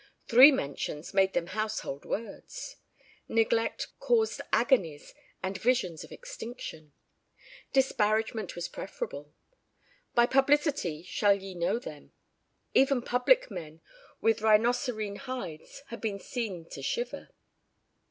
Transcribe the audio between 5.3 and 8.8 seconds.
and visions of extinction. Disparagement was